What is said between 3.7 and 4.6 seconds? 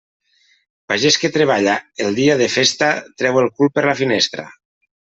per la finestra.